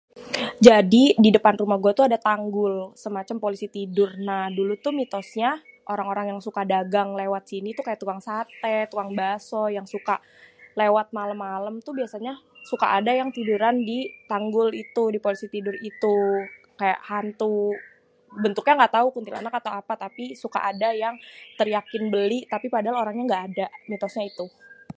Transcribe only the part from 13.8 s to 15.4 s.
ditanggul itu, kaya